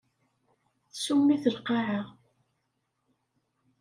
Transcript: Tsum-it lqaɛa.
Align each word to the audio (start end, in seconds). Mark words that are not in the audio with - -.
Tsum-it 0.93 1.45
lqaɛa. 1.55 2.01